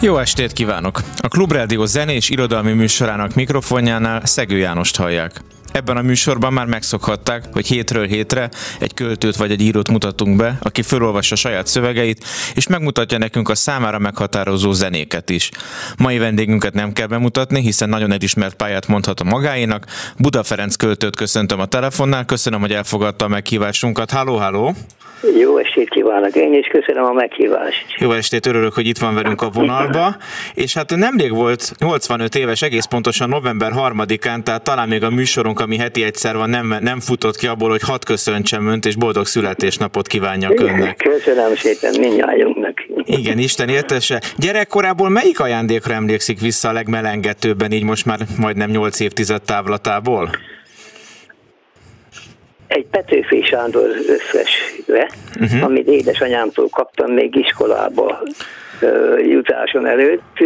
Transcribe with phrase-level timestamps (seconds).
[0.00, 1.00] Jó estét kívánok!
[1.16, 5.40] A Klubrádió zené és irodalmi műsorának mikrofonjánál Szegő Jánost hallják.
[5.78, 8.48] Ebben a műsorban már megszokhatták, hogy hétről hétre
[8.80, 13.54] egy költőt vagy egy írót mutatunk be, aki felolvassa saját szövegeit, és megmutatja nekünk a
[13.54, 15.50] számára meghatározó zenéket is.
[15.98, 19.86] Mai vendégünket nem kell bemutatni, hiszen nagyon elismert pályát mondhat a magáénak.
[20.16, 24.10] Buda Ferenc költőt köszöntöm a telefonnál, köszönöm, hogy elfogadta a meghívásunkat.
[24.10, 24.74] Halló, halló!
[25.38, 27.84] Jó estét kívánok, én is köszönöm a meghívást.
[27.98, 30.16] Jó estét, örülök, hogy itt van velünk a vonalba.
[30.54, 35.60] És hát nemrég volt 85 éves, egész pontosan november 3-án, tehát talán még a műsorunk,
[35.68, 39.26] ami heti egyszer van, nem, nem futott ki abból, hogy hat köszöntsem önt, és boldog
[39.26, 40.96] születésnapot kívánjak önnek.
[40.96, 42.86] Köszönöm szépen mindnyájunknak.
[43.04, 44.20] Igen, Isten értese.
[44.36, 50.30] Gyerekkorából melyik ajándékra emlékszik vissza a legmelengetőbben, így most már majdnem 8 évtized távlatából?
[52.66, 55.08] egy Petőfi Sándor összesre,
[55.40, 55.64] uh-huh.
[55.64, 58.22] amit édesanyámtól kaptam még iskolába
[58.80, 60.38] uh, jutáson előtt,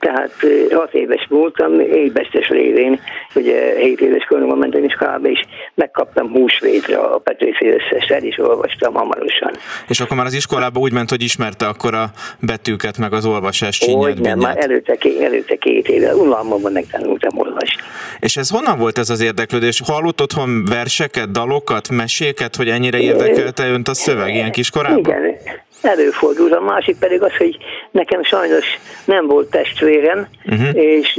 [0.00, 0.32] tehát
[0.70, 3.00] hat éves voltam, évestes lévén,
[3.34, 5.40] ugye 7 éves koromban mentem iskolába, és
[5.74, 9.52] megkaptam húsvétre a Petőfi összes, el is olvastam hamarosan.
[9.88, 13.78] És akkor már az iskolába úgy ment, hogy ismerte akkor a betűket, meg az olvasás
[13.78, 17.82] csinyát, nem, már előtte, előtte két éve, unalmamban megtanultam olvasni.
[18.20, 19.82] És ez honnan volt ez az érdeklődés?
[19.86, 24.98] Hallott otthon verseket, dalokat, meséket, hogy ennyire érdekelte önt a szöveg ilyen kiskorában?
[24.98, 25.36] Igen,
[25.82, 26.52] előfordult.
[26.52, 27.58] A másik pedig az, hogy
[27.90, 28.66] nekem sajnos
[29.04, 30.76] nem volt testvérem, uh-huh.
[30.76, 31.18] és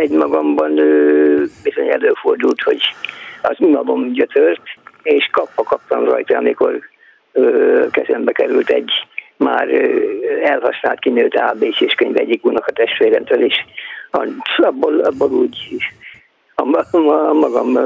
[0.00, 0.74] egy magamban
[1.62, 2.80] bizony előfordult, hogy
[3.42, 4.62] az unalom gyötört,
[5.02, 6.78] és kapva kaptam rajta, amikor
[7.90, 8.90] kezembe került egy
[9.36, 9.68] már
[10.42, 13.54] elhasznált kinőtt ABC-s könyv egyik a testvéremtől, és
[14.56, 15.56] abból, abból úgy
[16.54, 16.62] a,
[16.92, 17.76] a magam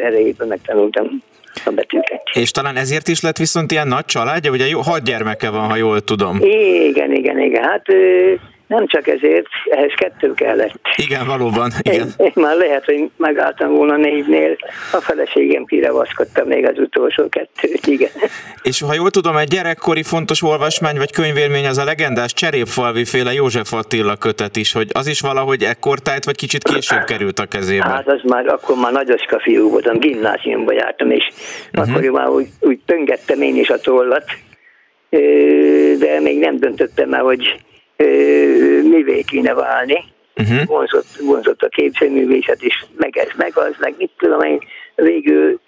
[0.00, 1.22] erejében megtanultam
[1.64, 2.22] a betűket.
[2.32, 5.76] És talán ezért is lett viszont ilyen nagy családja, ugye jó, hat gyermeke van, ha
[5.76, 6.38] jól tudom.
[6.40, 7.62] Igen, igen, igen.
[7.62, 7.86] Hát
[8.66, 10.80] nem csak ezért, ehhez kettő kellett.
[10.96, 11.70] Igen, valóban.
[11.82, 12.00] Igen.
[12.00, 14.56] Én, én már lehet, hogy megálltam volna négynél,
[14.92, 18.10] a feleségem kirevaszkodta még az utolsó kettőt, igen.
[18.62, 23.32] És ha jól tudom, egy gyerekkori fontos olvasmány vagy könyvélmény az a legendás Cserépfalvi féle
[23.32, 27.84] József Attila kötet is, hogy az is valahogy ekkortájt, vagy kicsit később került a kezébe.
[27.84, 31.28] Hát az már, akkor már nagyoska fiú voltam, gimnáziumba jártam, és
[31.72, 31.96] uh-huh.
[31.96, 34.24] akkor már úgy, úgy pöngettem én is a tollat,
[35.98, 37.64] de még nem döntöttem el, hogy
[38.82, 40.04] mivé kéne válni.
[40.36, 40.66] Uh-huh.
[40.66, 44.58] Vonzott, vonzott a képzőművészet is, meg ez, meg az, meg mit tudom én.
[44.94, 45.60] Végül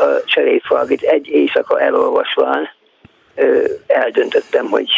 [0.00, 2.68] a cserépfalvit egy éjszaka elolvasván
[3.86, 4.90] eldöntöttem, hogy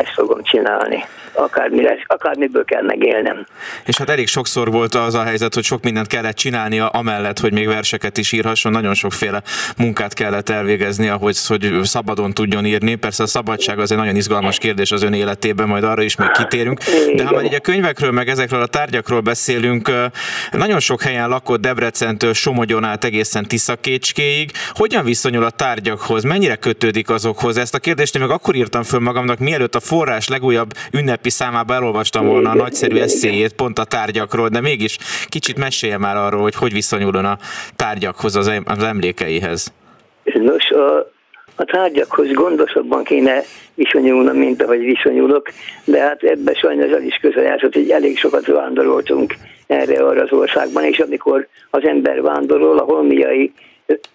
[0.00, 1.04] ezt fogom csinálni.
[1.32, 3.46] Akármi lesz, akármiből kell megélnem.
[3.84, 7.52] És hát elég sokszor volt az a helyzet, hogy sok mindent kellett csinálnia, amellett, hogy
[7.52, 9.42] még verseket is írhasson, nagyon sokféle
[9.76, 12.94] munkát kellett elvégezni, ahhoz, hogy szabadon tudjon írni.
[12.94, 16.30] Persze a szabadság az egy nagyon izgalmas kérdés az ön életében, majd arra is még
[16.30, 16.80] kitérünk.
[17.14, 19.90] De ha már így a könyvekről, meg ezekről a tárgyakról beszélünk,
[20.50, 24.50] nagyon sok helyen lakott Debrecentől Somogyon át egészen Tiszakécskéig.
[24.70, 26.22] Hogyan viszonyul a tárgyakhoz?
[26.22, 27.56] Mennyire kötődik azokhoz?
[27.56, 31.74] Ezt a kérdést én meg akkor írtam föl magamnak, mielőtt a forrás legújabb ünnepi számába
[31.74, 34.98] elolvastam volna a nagyszerű eszéjét pont a tárgyakról, de mégis
[35.28, 37.38] kicsit mesélje már arról, hogy hogy viszonyuljon a
[37.76, 38.50] tárgyakhoz, az,
[38.82, 39.72] emlékeihez.
[40.24, 40.96] Nos, a,
[41.56, 43.42] a tárgyakhoz gondosabban kéne
[43.74, 45.48] viszonyulnom, mint ahogy viszonyulok,
[45.84, 49.34] de hát ebben sajnos az is közeljátszott, hogy elég sokat vándoroltunk
[49.66, 53.52] erre arra az országban, és amikor az ember vándorol, a holmiai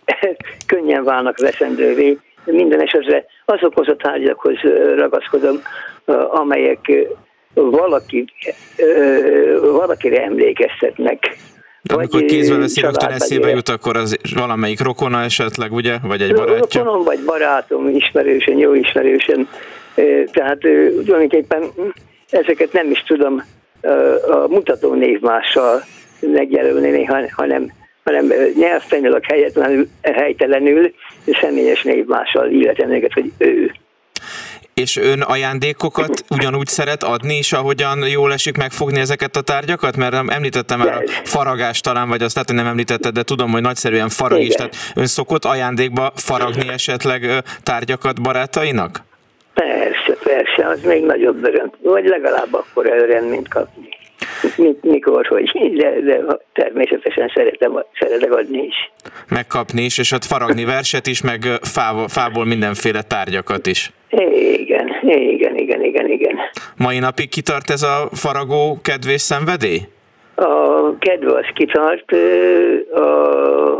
[0.74, 4.58] könnyen válnak veszendővé, minden esetre azokhoz a tárgyakhoz
[4.96, 5.62] ragaszkodom,
[6.32, 6.92] amelyek
[7.54, 8.26] valaki,
[9.62, 11.38] valakire emlékeztetnek,
[11.82, 15.98] De amikor kézbe veszi, rögtön eszébe jut, akkor az valamelyik rokona esetleg, ugye?
[16.04, 16.84] Vagy egy barátja?
[16.84, 19.48] Rokonom, vagy barátom, ismerősen, jó ismerősen.
[20.32, 20.58] Tehát
[21.06, 21.64] tulajdonképpen
[22.30, 23.44] ezeket nem is tudom
[24.30, 25.82] a mutató névmással
[26.20, 27.72] megjelölni, hanem,
[28.06, 30.94] hanem nyelvtanilag helytelenül, helytelenül
[31.42, 33.72] személyes névmással illetem őket, hogy ő.
[34.74, 39.98] És ön ajándékokat ugyanúgy szeret adni is, ahogyan jól esik megfogni ezeket a tárgyakat?
[39.98, 43.62] Mert említettem már a faragást talán, vagy azt lehet, hogy nem említetted, de tudom, hogy
[43.62, 44.54] nagyszerűen farag is.
[44.54, 49.04] Tehát ön szokott ajándékba faragni esetleg tárgyakat barátainak?
[49.54, 51.72] Persze, persze, az még nagyobb öröm.
[51.82, 53.88] Vagy legalább akkor öröm, mint kapni.
[54.82, 56.22] Mikor, hogy de, de
[56.54, 58.92] természetesen szeretem, szeretek adni is.
[59.30, 63.92] Megkapni is, és ott faragni verset is, meg fából, fából mindenféle tárgyakat is.
[64.10, 66.36] Igen, igen, igen, igen, igen.
[66.78, 69.80] Mai napig kitart ez a faragó kedvés szenvedély?
[70.36, 72.12] A kedve az kitart,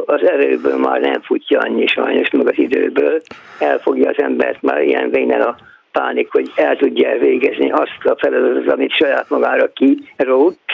[0.06, 3.22] az erőből már nem futja annyi sajnos, meg az időből.
[3.60, 5.56] Elfogja az embert már ilyen vénen a
[6.00, 10.70] pánik, hogy el tudja elvégezni azt a feladatot, amit saját magára kirótt.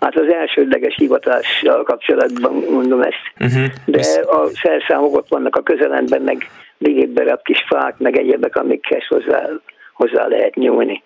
[0.00, 3.32] Hát az elsődleges hivatással kapcsolatban mondom ezt.
[3.40, 3.66] Uh-huh.
[3.84, 6.48] De a szerszámok ott vannak a közelemben, meg
[7.14, 9.48] a kis fák, meg egyebek, amikhez hozzá,
[9.92, 11.02] hozzá lehet nyúlni.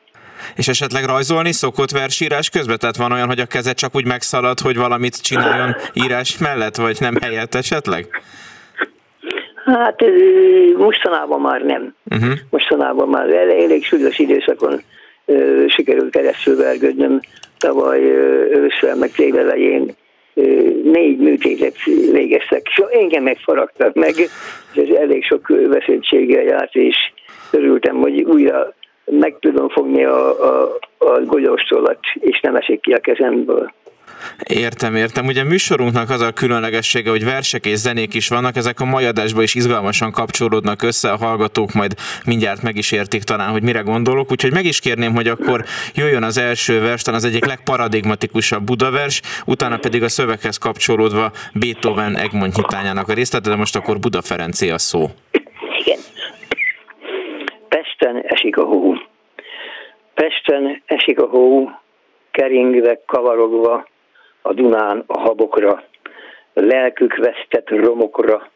[0.54, 2.78] És esetleg rajzolni szokott versírás közben?
[2.78, 6.96] Tehát van olyan, hogy a keze csak úgy megszalad, hogy valamit csináljon írás mellett, vagy
[7.00, 8.06] nem helyett esetleg?
[9.66, 10.04] Hát
[10.76, 11.94] mostanában már nem.
[12.10, 12.38] Uh-huh.
[12.50, 14.82] Mostanában már elég súlyos időszakon
[15.24, 17.20] uh, sikerült keresztül vergődnöm
[17.58, 18.00] tavaly
[18.50, 19.94] ősszel, meg tél elején
[20.82, 21.74] négy műtétet
[22.12, 24.28] végeztek, és engem megfaragtak meg, és
[24.74, 26.96] ez elég sok veszélységgel járt, és
[27.50, 28.74] örültem, hogy újra
[29.04, 33.72] meg tudom fogni a, a, a golyóstolat, és nem esik ki a kezemből.
[34.48, 35.26] Értem, értem.
[35.26, 39.42] Ugye műsorunknak az a különlegessége, hogy versek és zenék is vannak, ezek a mai adásban
[39.42, 41.94] is izgalmasan kapcsolódnak össze, a hallgatók majd
[42.24, 45.64] mindjárt meg is értik talán, hogy mire gondolok, úgyhogy meg is kérném, hogy akkor
[45.94, 52.16] jöjjön az első vers, talán az egyik legparadigmatikusabb Budavers, utána pedig a szöveghez kapcsolódva Beethoven
[52.16, 55.10] Egmont nyitányának a részlete, de most akkor Buda Ferencé a szó.
[55.84, 55.98] Igen.
[57.68, 58.94] Pesten esik a hó.
[60.14, 61.70] Pesten esik a hó,
[62.30, 63.86] keringve, kavarogva,
[64.46, 65.82] a Dunán a habokra,
[66.54, 68.48] lelkük vesztett romokra,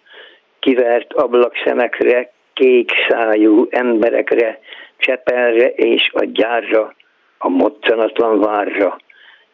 [0.58, 4.58] kivert ablakszemekre, kék szájú emberekre,
[4.96, 6.94] Csepelre és a gyárra,
[7.38, 8.98] a moccanatlan várra.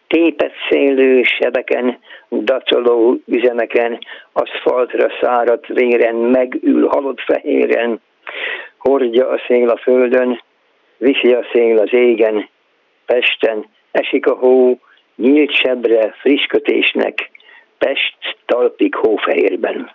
[0.06, 1.98] Tépet szélő sebeken,
[2.30, 3.98] dacoló üzemeken,
[4.32, 8.00] aszfaltra száradt véren, megül halott fehéren,
[8.78, 10.42] hordja a szél a földön,
[10.96, 12.48] viszi a szél az égen,
[13.06, 14.78] Pesten esik a hó,
[15.16, 17.30] nyílt sebre, friss kötésnek,
[17.78, 18.16] Pest
[18.46, 19.90] talpig hófehérben.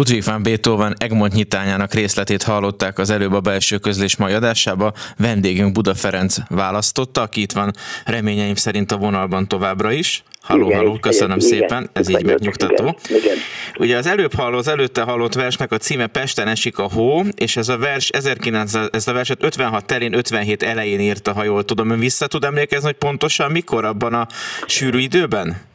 [0.00, 4.92] Ludwig van Beethoven Egmont nyitányának részletét hallották az előbb a belső közlés mai adásába.
[5.18, 7.72] Vendégünk Buda Ferenc választotta, aki itt van
[8.04, 10.22] reményeim szerint a vonalban továbbra is.
[10.40, 12.96] Halló, igen, halló, köszönöm igen, szépen, igen, ez így megnyugtató.
[13.08, 13.36] Igen, igen.
[13.78, 17.56] Ugye az előbb hallott, az előtte hallott versnek a címe Pesten esik a hó, és
[17.56, 21.90] ez a vers 1900, ez a verset 56 terén, 57 elején írta, ha jól tudom.
[21.90, 24.26] Ön vissza tud emlékezni, hogy pontosan mikor abban a
[24.66, 25.68] sűrű időben?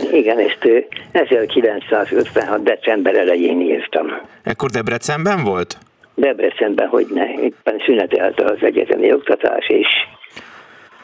[0.00, 2.62] Igen, igen, ezt 1956.
[2.62, 4.06] december elején írtam.
[4.42, 5.78] Ekkor Debrecenben volt?
[6.14, 7.32] Debrecenben, hogy ne.
[7.42, 9.86] Éppen szünetelte az egyetemi oktatás, és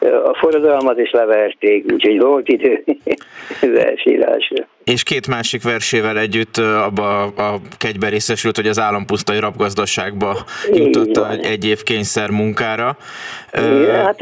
[0.01, 2.83] a forradalmat is leverték, úgyhogy volt idő
[3.81, 4.67] versírásra.
[4.83, 10.37] És két másik versével együtt abba a kegybe részesült, hogy az állampusztai rabgazdaságba
[10.73, 12.97] jutott egy év kényszer munkára.
[14.03, 14.21] Hát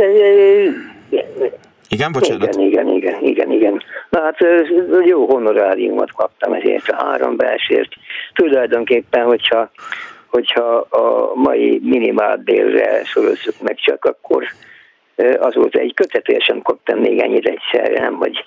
[1.89, 2.55] igen, bocsánat?
[2.55, 3.84] Igen, igen, igen, igen, igen.
[4.10, 4.38] Na hát
[5.05, 7.89] jó honoráriumot kaptam ezért a három versért.
[8.34, 9.72] Tulajdonképpen, hogyha,
[10.27, 14.43] hogyha a mai minimálbérre szorozzuk meg csak, akkor
[15.39, 18.46] azóta egy kötetért sem kaptam még ennyit egyszerre, nem, hogy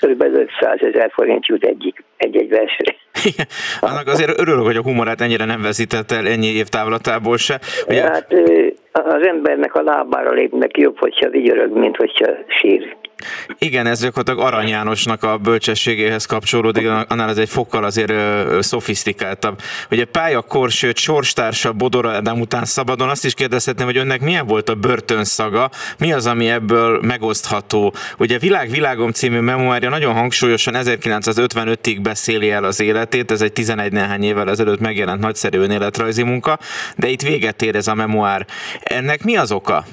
[0.00, 0.22] kb.
[0.22, 2.94] 500 ezer forint jut egyik, egy-egy versre.
[3.24, 3.46] Igen,
[3.80, 7.60] annak azért örülök, hogy a humorát ennyire nem veszített el ennyi év távlatából se.
[7.88, 8.02] Ugye...
[8.02, 8.34] Hát
[8.92, 12.96] az embernek a lábára lépnek jobb, hogyha vigyorog, mint hogyha sír.
[13.58, 19.60] Igen, ez gyakorlatilag Arany Jánosnak a bölcsességéhez kapcsolódik, annál ez egy fokkal azért ö, szofisztikáltabb.
[19.90, 24.68] Ugye pálya korsőt, sorstársa Bodor Ádám után szabadon, azt is kérdezhetném, hogy önnek milyen volt
[24.68, 27.94] a börtönszaga, mi az, ami ebből megosztható.
[28.18, 33.92] Ugye Világ Világom című memoárja nagyon hangsúlyosan 1955-ig beszéli el az életét, ez egy 11
[33.92, 36.58] néhány évvel ezelőtt megjelent nagyszerű önéletrajzi munka,
[36.96, 38.46] de itt véget ér ez a memoár.
[38.82, 39.84] Ennek mi az oka?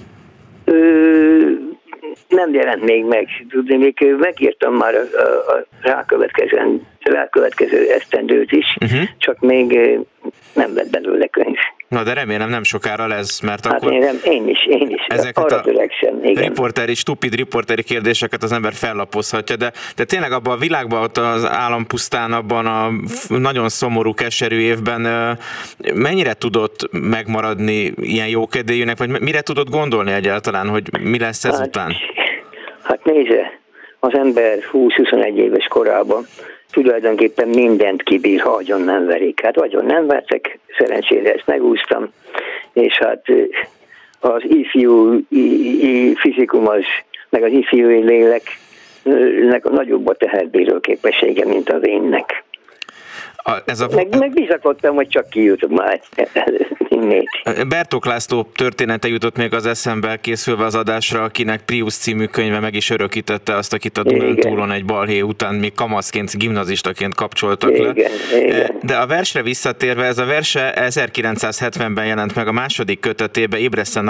[2.35, 3.27] Nem jelent még meg.
[3.49, 9.01] Tudni, még megírtam már a, a, a rákövetkező, rákövetkező esztendőt is, uh-huh.
[9.17, 9.79] csak még
[10.53, 11.57] nem lett belőle könyv.
[11.87, 13.93] Na de remélem nem sokára lesz, mert hát akkor...
[13.93, 15.05] Én, nem, én is, én is.
[15.07, 16.43] Ezeket a törekszem, igen.
[16.43, 21.45] riporteri, stupid riporteri kérdéseket az ember fellapozhatja, de, de tényleg abban a világban, ott az
[21.45, 22.91] állampusztán, abban a
[23.27, 25.37] nagyon szomorú, keserű évben
[25.93, 31.91] mennyire tudott megmaradni ilyen jókedélyűnek, vagy mire tudott gondolni egyáltalán, hogy mi lesz ezután?
[31.91, 32.24] Hát,
[32.85, 33.59] hát nézze,
[33.99, 36.25] az ember 20-21 éves korában
[36.71, 39.41] tulajdonképpen mindent kibír, ha agyon nem verik.
[39.41, 42.11] Hát agyon nem vertek, szerencsére ezt megúsztam,
[42.73, 43.25] és hát
[44.19, 45.19] az ifjú
[46.15, 46.83] fizikum az,
[47.29, 52.43] meg az ifjú léleknek nagyobb a teherbíró képessége, mint az énnek.
[53.35, 53.87] A, ez a...
[53.95, 56.01] Meg, meg bizakodtam, hogy csak kijutok már
[57.01, 57.67] innét.
[57.67, 62.75] Bertók László története jutott még az eszembe készülve az adásra, akinek Prius című könyve meg
[62.75, 68.37] is örökítette azt, akit a Dunántúlon egy balhé után még kamaszként, gimnazistaként kapcsoltak igen, le.
[68.37, 68.77] Igen.
[68.81, 74.03] De a versre visszatérve, ez a verse 1970-ben jelent meg a második kötetébe, Ébreszten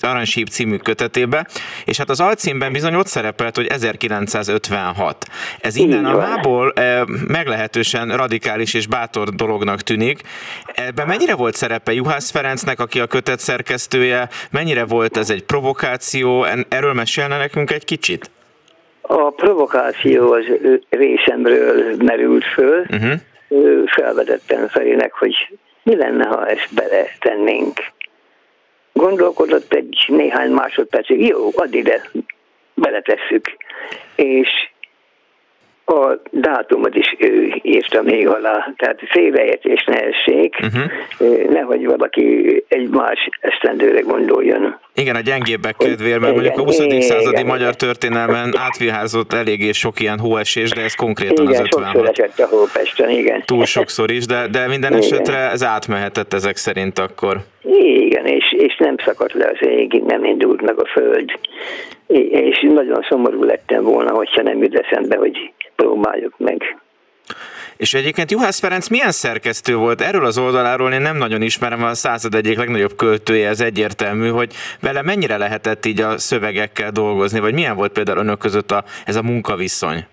[0.00, 1.46] Narancssíp című kötetébe,
[1.84, 5.26] és hát az alcímben bizony ott szerepelt, hogy 1956.
[5.60, 10.20] Ez innen a mából eh, meglehetősen radikális radikális és bátor dolognak tűnik.
[10.74, 16.46] Ebben mennyire volt szerepe Juhász Ferencnek, aki a kötet szerkesztője, mennyire volt ez egy provokáció,
[16.68, 18.30] erről mesélne nekünk egy kicsit?
[19.00, 20.44] A provokáció az
[20.88, 23.86] részemről merült föl, uh-huh.
[23.86, 27.78] felvetettem felének, hogy mi lenne, ha ezt beletennénk.
[28.92, 32.02] Gondolkodott egy néhány másodpercig, jó, add ide,
[32.74, 33.56] beletesszük.
[34.14, 34.48] És
[35.88, 41.50] a dátumot is ő írta még alá, tehát félreértés ne essék, uh-huh.
[41.50, 44.78] nehogy valaki egy más esztendőre gondoljon.
[44.94, 46.78] Igen, a gyengébbek kedvéért, mert mondjuk a 20.
[46.78, 51.60] Igen, századi igen, magyar történelmen átviházott eléggé sok ilyen hóesés, de ez konkrétan igen, az
[51.60, 51.92] 56.
[51.92, 53.42] sokszor esett a hópesten, igen.
[53.44, 55.02] Túl sokszor is, de, de minden igen.
[55.02, 57.36] esetre ez átmehetett ezek szerint akkor.
[57.62, 61.32] Igen, és, és nem szakadt le az ég, nem indult meg a föld.
[62.08, 66.76] És nagyon szomorú lettem volna, hogyha nem jut eszembe, hogy próbáljuk meg.
[67.76, 70.00] És egyébként Juhász Ferenc milyen szerkesztő volt?
[70.00, 74.52] Erről az oldaláról én nem nagyon ismerem, a század egyik legnagyobb költője, ez egyértelmű, hogy
[74.82, 79.16] vele mennyire lehetett így a szövegekkel dolgozni, vagy milyen volt például önök között a, ez
[79.16, 80.06] a munkaviszony?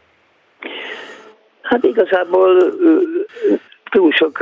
[1.62, 2.74] Hát igazából
[3.92, 4.38] túl sok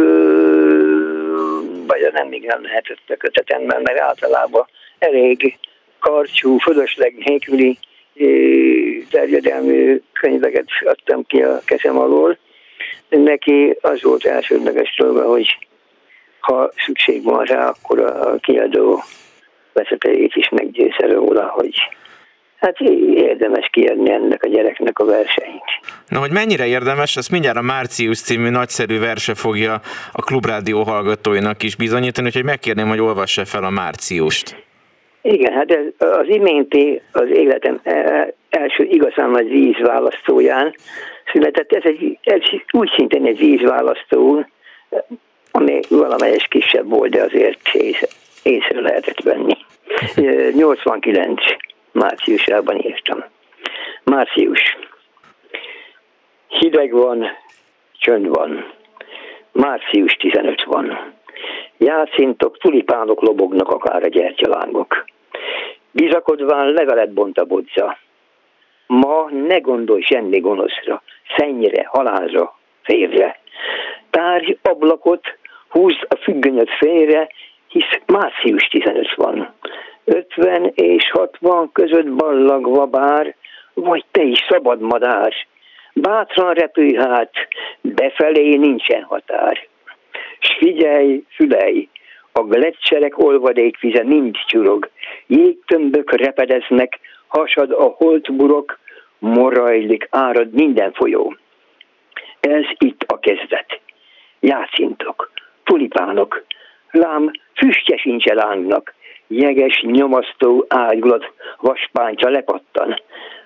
[1.88, 4.66] vagy nem igen lehetett a kötetemben, mert általában
[5.00, 5.58] elég
[6.04, 7.78] karcsú, fölösleg nélküli
[9.10, 12.38] terjedelmű könyveket adtam ki a kezem alól.
[13.10, 15.58] Neki az volt elsődleges dolga, hogy
[16.40, 19.04] ha szükség van rá, akkor a kiadó
[19.74, 21.76] vezetőjét is meggyőzze róla, hogy
[22.60, 22.80] hát
[23.16, 25.64] érdemes kiadni ennek a gyereknek a versenyt.
[26.08, 31.64] Na, hogy mennyire érdemes, azt mindjárt a Március című nagyszerű verse fogja a Klubrádió hallgatóinak
[31.64, 34.64] is bizonyítani, úgyhogy megkérném, hogy olvassa fel a Márciust.
[35.26, 40.76] Igen, hát ez az iménti az életem e, első igazán nagy vízválasztóján
[41.32, 41.72] született.
[41.72, 44.46] Ez, egy, ez úgy szintén egy vízválasztó,
[45.52, 48.08] ami valamelyes kisebb volt, de azért észre,
[48.44, 49.58] észre lehetett venni.
[50.56, 51.42] 89
[51.92, 53.24] márciusában írtam.
[54.04, 54.78] Március.
[56.48, 57.28] Hideg van,
[57.98, 58.74] csönd van.
[59.52, 61.14] Március 15 van.
[61.78, 65.06] Játszintok, tulipánok lobognak akár a gyertyalángok.
[65.92, 67.98] Bizakodván levelet bont a bodza.
[68.88, 71.04] Ma ne gondolj semmi gonoszra,
[71.38, 73.40] szennyre, halálra, félre.
[74.10, 75.38] Tárgy ablakot,
[75.70, 77.30] húzd a függönyöt félre,
[77.68, 79.54] hisz március 15 van.
[80.06, 83.36] 50 és 60 között ballagva bár,
[83.74, 85.34] vagy te is szabad madár.
[85.94, 87.32] Bátran repülj hát,
[87.82, 89.68] befelé nincsen határ.
[90.44, 91.88] S figyelj, fülej,
[92.32, 94.90] a gletszerek olvadékvize mind csurog,
[95.28, 98.80] jégtömbök repedeznek, hasad a holtburok,
[99.20, 101.36] morajlik, árad minden folyó.
[102.40, 103.80] Ez itt a kezdet.
[104.40, 105.32] Játszintok,
[105.64, 106.44] tulipánok,
[106.92, 108.94] lám füstje sincs lángnak,
[109.28, 113.02] jeges, nyomasztó ágyulat vaspántja lepattan.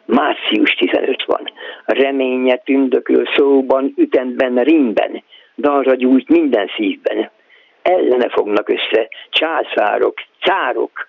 [0.05, 1.51] Március 15 van,
[1.86, 5.23] reménye tündökül szóban, ütemben, rímben,
[5.58, 7.30] dalra gyújt minden szívben.
[7.82, 11.08] Ellene fognak össze császárok, cárok,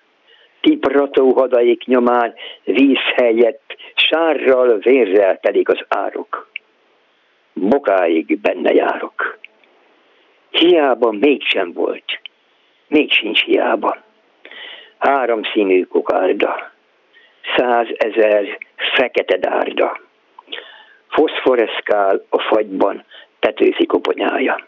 [0.61, 2.33] tiprató hadaik nyomán
[2.63, 6.49] víz helyett sárral, vérrel telik az árok.
[7.53, 9.37] Bokáig benne járok.
[10.49, 12.19] Hiába mégsem volt,
[12.87, 13.97] még sincs hiába.
[14.97, 16.71] Három színű kokárda,
[17.55, 18.57] százezer
[18.95, 19.99] fekete dárda.
[21.07, 23.05] Foszforeszkál a fagyban
[23.39, 24.67] Petőfi koponyája.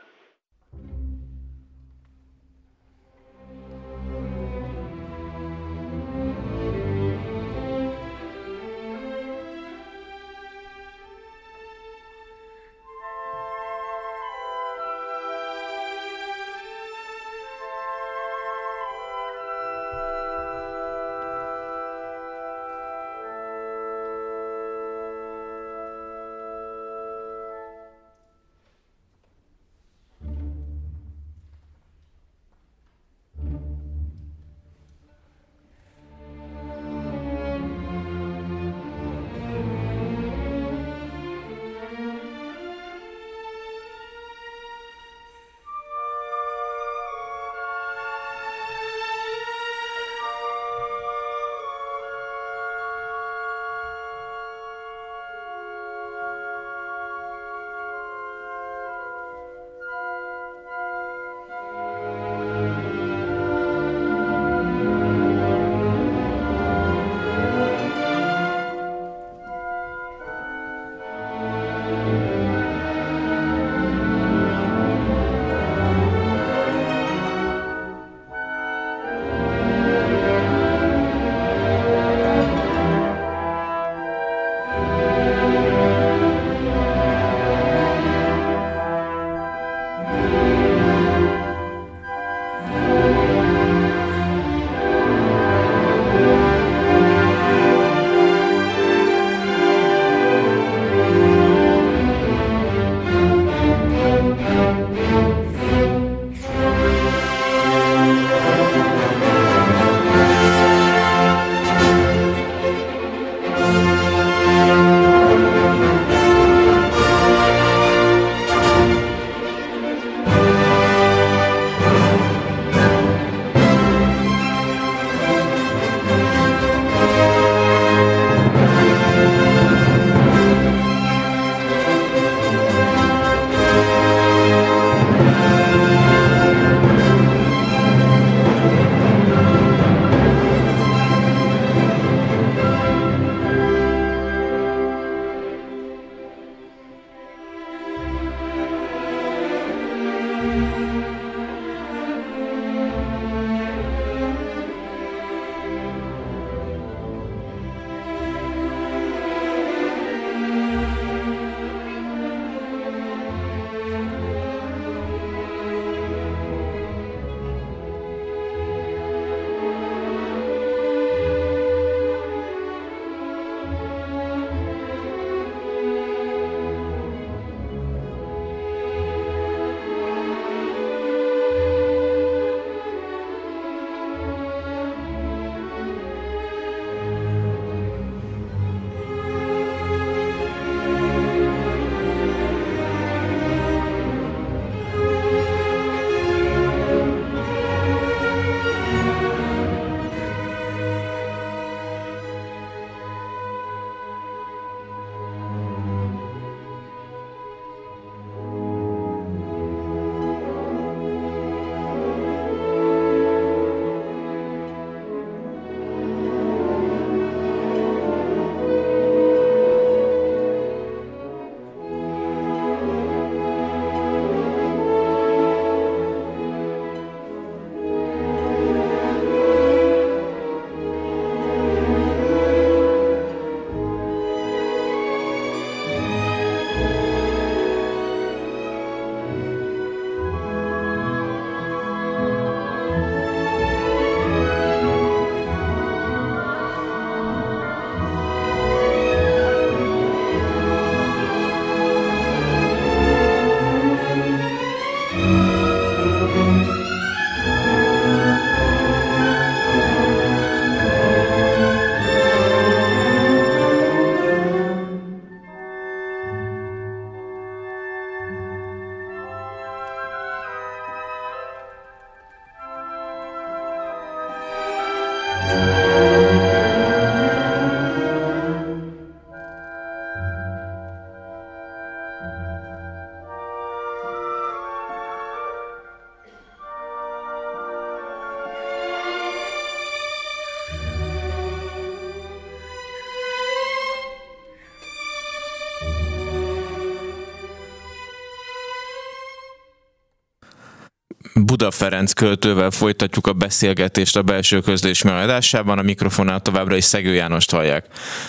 [301.62, 307.14] Buda Ferenc költővel folytatjuk a beszélgetést a belső közlés megadásában, a mikrofonál továbbra is Szegő
[307.14, 307.86] Jánost hallják.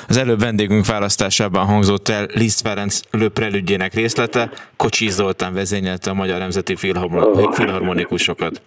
[0.08, 6.38] Az előbb vendégünk választásában hangzott el Liszt Ferenc löprelügyének részlete, Kocsi Zoltán vezényelte a Magyar
[6.38, 8.62] Nemzeti Filharmonikusokat.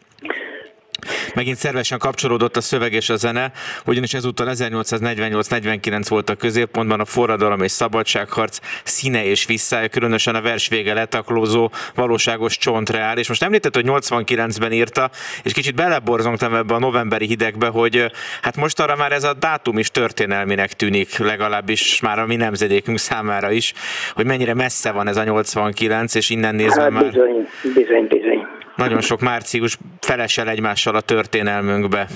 [1.36, 3.52] Megint szervesen kapcsolódott a szöveg és a zene,
[3.86, 10.42] ugyanis ezúttal 1848-49 volt a középpontban a forradalom és szabadságharc színe és visszája, különösen a
[10.42, 13.18] vers vége letaklózó valóságos csontreál.
[13.18, 15.10] És most említett, hogy 89-ben írta,
[15.44, 19.78] és kicsit beleborzongtam ebbe a novemberi hidegbe, hogy hát most arra már ez a dátum
[19.78, 23.74] is történelminek tűnik, legalábbis már a mi nemzedékünk számára is,
[24.14, 27.04] hogy mennyire messze van ez a 89, és innen nézve hát, már...
[27.04, 28.35] Bizony, bizony, bizony
[28.76, 32.08] nagyon sok március felesel egymással a történelmünkbe.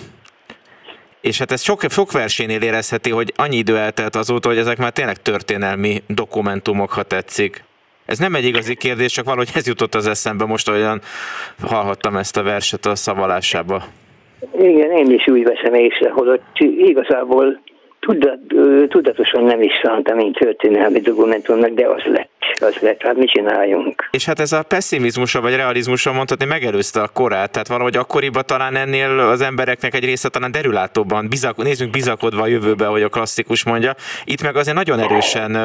[1.22, 4.92] És hát ez sok, sok versénél érezheti, hogy annyi idő eltelt azóta, hogy ezek már
[4.92, 7.64] tényleg történelmi dokumentumok, ha tetszik.
[8.06, 11.02] Ez nem egy igazi kérdés, csak valahogy ez jutott az eszembe most, olyan
[11.62, 13.84] hallhattam ezt a verset a szavalásába.
[14.60, 16.42] Igen, én is úgy veszem észre, hogy
[16.78, 17.62] igazából
[18.00, 18.40] tudat,
[18.88, 24.10] tudatosan nem is szánta, mint történelmi dokumentumnak, de az lett, az lett, hát mit csináljunk.
[24.12, 28.76] És hát ez a pessimizmusa vagy realizmusa mondhatni megelőzte a korát, tehát valahogy akkoriban talán
[28.76, 33.64] ennél az embereknek egy része talán derülátóban, bizak, nézzünk bizakodva a jövőbe, hogy a klasszikus
[33.64, 33.94] mondja.
[34.26, 35.56] Itt meg azért nagyon erősen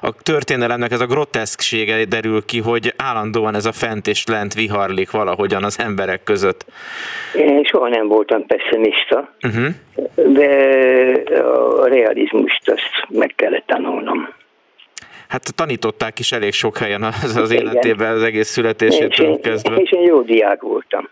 [0.00, 5.10] a történelemnek ez a groteszksége derül ki, hogy állandóan ez a fent és lent viharlik
[5.10, 6.64] valahogyan az emberek között.
[7.34, 9.66] Én soha nem voltam pessimista, uh-huh.
[10.32, 10.46] de
[11.40, 14.28] a realizmust azt meg kellett tanulnom.
[15.28, 19.76] Hát tanították is elég sok helyen az, az életében az egész születésétől és kezdve.
[19.76, 21.08] És én jó diák voltam.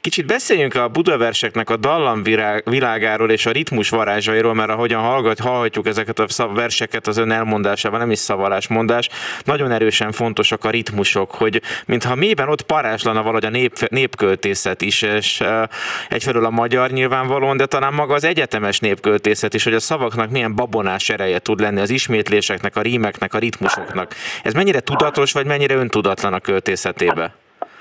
[0.00, 6.18] Kicsit beszéljünk a budaverseknek a dallamvilágáról és a ritmus varázsairól, mert ahogyan hallgat, hallhatjuk ezeket
[6.18, 9.08] a verseket az ön elmondásában, nem is szavalásmondás,
[9.44, 15.02] nagyon erősen fontosak a ritmusok, hogy mintha mélyben ott paráslana valahogy a nép, népköltészet is,
[15.02, 15.42] és
[16.08, 20.54] egyfelől a magyar nyilvánvalóan, de talán maga az egyetemes népköltészet is, hogy a szavaknak milyen
[20.54, 24.14] babonás ereje tud lenni, az ismétléseknek, a rímeknek, a ritmusoknak.
[24.42, 27.34] Ez mennyire tudatos, vagy mennyire öntudatlan a költészetébe?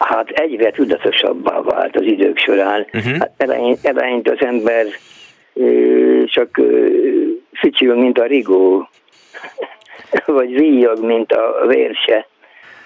[0.07, 2.87] Hát egyre tudatosabbá vált az idők során.
[2.93, 3.17] Uh-huh.
[3.19, 4.85] Hát eleint, eleint az ember
[6.25, 6.61] csak
[7.59, 8.89] fütyül, mint a rigó,
[10.25, 12.27] vagy ríjog, mint a vérse.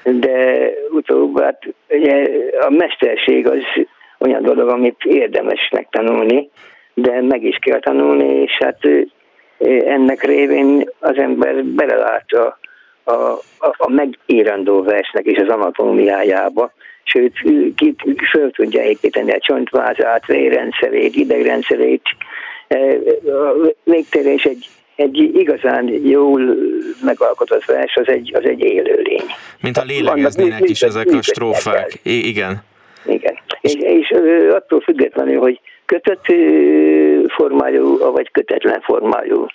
[0.03, 2.27] De utóbb hát ugye,
[2.59, 3.61] a mesterség az
[4.19, 6.49] olyan dolog, amit érdemes megtanulni,
[6.93, 8.79] de meg is kell tanulni, és hát
[9.85, 12.59] ennek révén az ember belelát a,
[13.03, 13.13] a,
[13.59, 16.71] a, a megírandó versnek és az anatómiájába,
[17.03, 17.33] sőt,
[17.75, 17.95] ki,
[18.31, 22.01] föl tudja építeni a csontvázát, vérrendszerét, idegrendszerét.
[22.67, 22.77] E,
[23.83, 26.41] végtérés egy, egy igazán jól
[27.03, 29.25] megalkotott vers, az egy, az egy élőlény.
[29.61, 31.99] Mint a lélegeznének is ezek a strófák.
[32.03, 32.63] I- igen.
[33.05, 33.37] Igen.
[33.61, 34.13] És, és
[34.51, 36.25] attól függetlenül, hogy kötött
[37.27, 39.47] formájú, vagy kötetlen formájú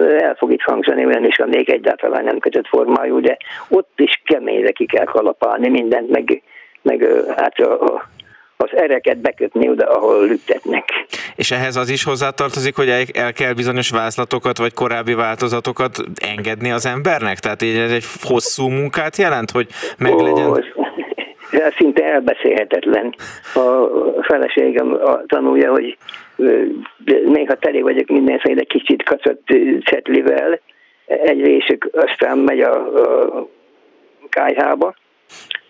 [0.00, 3.36] el fog itt hangzani olyan is, még egyáltalán nem kötött formájú, de
[3.68, 6.42] ott is keményre ki kell kalapálni mindent, meg
[6.84, 8.08] meg hát a,
[8.56, 10.84] az ereket bekötni oda, ahol lüktetnek.
[11.36, 16.86] És ehhez az is hozzátartozik, hogy el kell bizonyos vázlatokat vagy korábbi változatokat engedni az
[16.86, 17.38] embernek?
[17.38, 19.66] Tehát ez egy hosszú munkát jelent, hogy
[19.98, 20.46] meglegyen?
[20.46, 20.58] Oh,
[21.50, 23.14] ez szinte elbeszélhetetlen.
[23.54, 25.96] A feleségem tanulja, hogy
[27.24, 29.46] néha teli vagyok mindenféle kicsit kacott
[29.84, 30.60] cetlivel,
[31.06, 32.74] egy részük aztán megy a,
[33.38, 33.48] a
[34.28, 34.94] kájhába,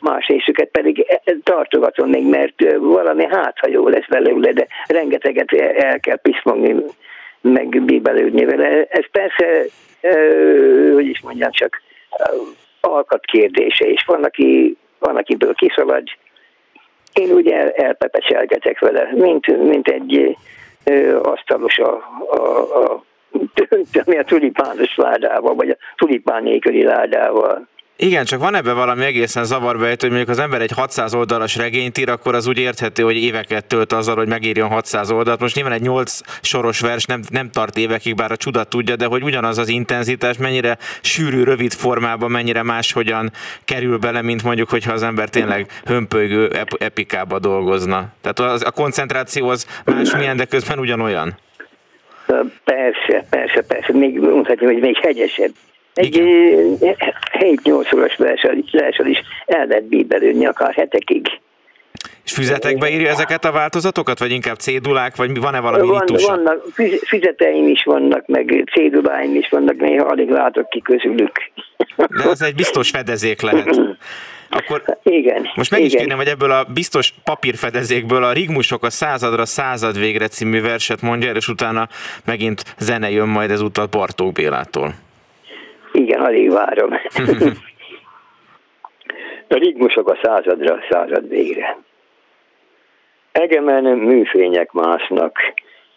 [0.01, 3.29] más részüket pedig e, e, tartogatom még, mert valami
[3.67, 6.75] jó lesz belőle, de rengeteget el kell piszmogni,
[7.41, 8.87] meg bíbelődni vele.
[8.89, 9.65] Ez persze,
[10.95, 11.83] hogy is mondjam, csak
[12.81, 16.03] alkat kérdése, és van, aki, van akiből kiszalad.
[17.13, 20.37] Én ugye el, elpepeselgetek vele, mint, mint egy
[21.23, 21.93] asztalos a,
[22.29, 23.03] a, a,
[24.05, 27.67] a, a tulipános ládával, vagy a tulipán nélküli ládával.
[27.97, 31.99] Igen, csak van ebben valami egészen zavarba, hogy mondjuk az ember egy 600 oldalas regényt
[31.99, 35.41] ír, akkor az úgy érthető, hogy éveket tölt azzal, hogy megírjon 600 oldalt.
[35.41, 39.07] Most nyilván egy 8 soros vers nem, nem tart évekig, bár a csuda tudja, de
[39.07, 43.31] hogy ugyanaz az intenzitás mennyire sűrű, rövid formában, mennyire máshogyan
[43.65, 48.13] kerül bele, mint mondjuk, hogyha az ember tényleg hömpölygő epikába dolgozna.
[48.21, 51.35] Tehát az, a koncentráció az más milyen, de közben ugyanolyan.
[52.65, 55.53] Persze, persze, persze, még mondhatni, hogy még hegyesebb.
[55.95, 56.23] Egy
[57.39, 58.17] 7-8 óras
[58.71, 61.27] leesel is el lehet bíbelődni akár hetekig.
[62.25, 66.63] És füzetekbe írja ezeket a változatokat, vagy inkább cédulák, vagy van-e valami Van, Vannak,
[67.07, 71.33] füzeteim is vannak, meg céduláim is vannak, néha alig látok ki közülük.
[71.97, 73.81] De az egy biztos fedezék lehet.
[74.51, 75.93] Akkor igen, most meg igen.
[75.93, 81.01] is kérném, hogy ebből a biztos papírfedezékből a Rigmusok a századra század végre című verset
[81.01, 81.89] mondja és utána
[82.25, 84.95] megint zene jön majd ezúttal Bartók Bélától.
[85.95, 86.91] Igen, alig várom.
[89.49, 91.79] a rigmusok a századra, század végre.
[93.33, 95.39] Egemen műfények másznak,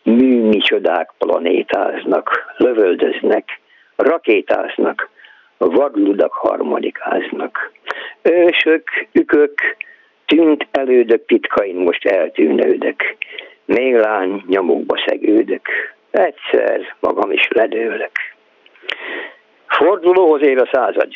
[0.04, 3.60] műmi csodák planétáznak, lövöldöznek,
[3.96, 5.10] rakétáznak,
[5.58, 7.72] vadludak harmonikáznak.
[8.22, 9.62] Ősök, ükök,
[10.26, 13.16] tűnt elődök titkain most eltűnődök,
[13.66, 15.68] méglán nyomukba szegődök,
[16.12, 18.12] egyszer magam is ledőlök.
[19.68, 21.12] Fordulóhoz ér a század,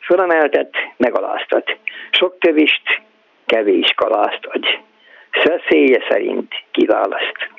[0.00, 1.76] fölemeltet, megaláztat,
[2.10, 3.02] sok tövist,
[3.46, 4.78] kevés kalászt adj,
[5.44, 7.50] szeszélye szerint kiválaszt.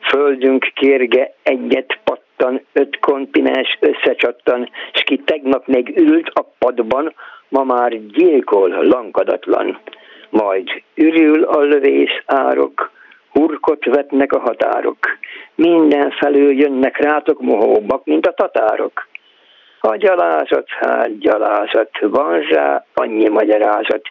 [0.00, 7.14] Földünk kérge egyet pattan, öt kontinens összecsattan, s ki tegnap még ült a padban,
[7.48, 9.80] ma már gyilkol lankadatlan.
[10.30, 12.90] Majd ürül a lövész árok,
[13.36, 14.98] hurkot vetnek a határok,
[15.54, 19.08] mindenfelől jönnek rátok mohóbbak, mint a tatárok.
[19.80, 24.02] A gyalázat, hát gyalázat, van rá annyi magyarázat.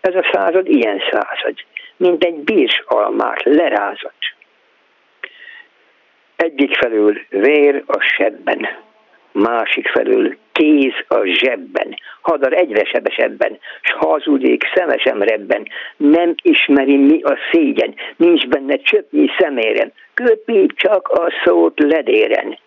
[0.00, 1.54] Ez a század ilyen század,
[1.96, 4.14] mint egy bírs almát lerázat.
[6.36, 8.68] Egyik felül vér a sebben,
[9.32, 17.22] másik felül kéz a zsebben, hadar egyre sebesebben, s hazudik szemesem rebben, nem ismeri mi
[17.22, 22.58] a szégyen, nincs benne csöpnyi szemérem, köpi csak a szót ledéren.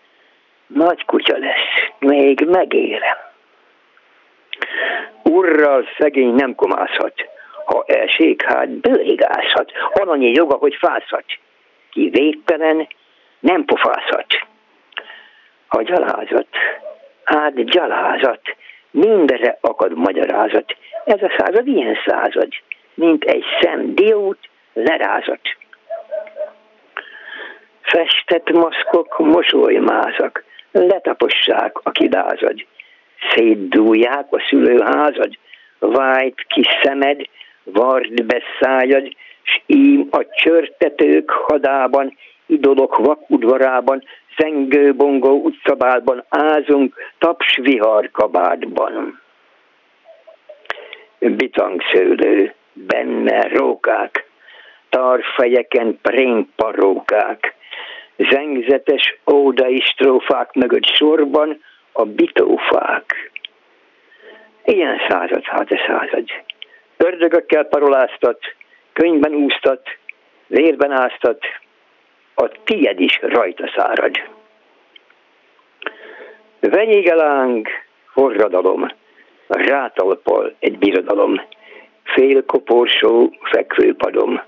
[0.66, 3.16] Nagy kutya lesz, még megérem.
[5.22, 7.14] Urral szegény nem komázhat,
[7.64, 11.24] ha elség, hát bőrigázhat, annyi joga, hogy fázhat.
[11.90, 12.86] Ki végtelen,
[13.40, 14.26] nem pofázhat.
[15.68, 16.48] A gyalázat,
[17.24, 18.40] hát gyalázat,
[18.90, 20.76] mindenre akad magyarázat.
[21.04, 22.48] Ez a század ilyen század,
[22.94, 24.38] mint egy szem diót
[24.72, 25.40] lerázat.
[27.80, 32.66] Festett maszkok, mosolymázak, letapossák a kidázad,
[33.30, 35.38] szétdúlják a szülőházad,
[35.78, 37.20] vájt kis szemed,
[37.62, 39.08] vard be szájad,
[39.42, 44.02] s ím a csörtetők hadában, idolok vakudvarában,
[44.36, 49.20] zengő bongó utcabálban ázunk, taps vihar kabádban.
[51.18, 54.30] Bitangszőlő, benne rókák,
[54.88, 57.54] tarfejeken prémparókák,
[58.16, 63.30] zengzetes ódai strófák mögött sorban a bitófák.
[64.64, 66.24] Ilyen század, hát a század.
[66.96, 68.38] Ördögökkel paroláztat,
[68.92, 69.88] könyvben úsztat,
[70.46, 71.44] vérben áztat,
[72.34, 74.35] a tied is rajta szárad.
[76.70, 77.68] Venyégeláng,
[78.12, 78.86] forradalom,
[79.46, 81.40] rátalpal egy birodalom,
[82.04, 84.40] félkoporsó fekvőpadom,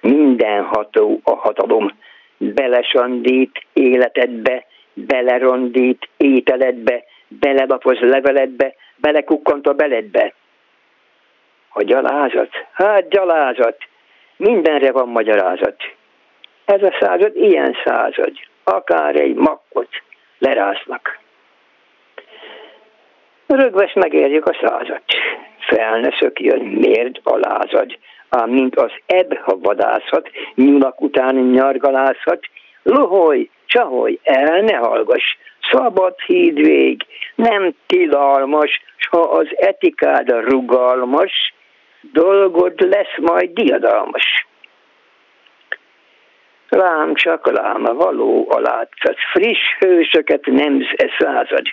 [0.00, 1.90] mindenható a hatalom,
[2.38, 10.34] belesandít életedbe, belerondít ételedbe, belelapoz leveledbe, belekukkant a beledbe.
[11.68, 12.50] A gyalázat?
[12.72, 13.76] Hát gyalázat.
[14.36, 15.76] Mindenre van magyarázat.
[16.64, 18.32] Ez a század ilyen század.
[18.64, 19.88] Akár egy makkot
[20.38, 21.20] leráznak.
[23.54, 25.02] Rögves megérjük a százat.
[25.58, 27.98] Felneszök jön mérd alázad,
[28.28, 32.40] ám mint az ebb, ha vadászat, nyulak után nyargalászat,
[32.82, 35.36] loholj, csaholj, el ne hallgass,
[35.70, 41.54] szabad hídvég, nem tilalmas, s ha az etikád rugalmas,
[42.00, 44.46] dolgod lesz majd diadalmas.
[46.68, 51.66] Lám csak lám, való a látszat, friss hősöket nemz e század,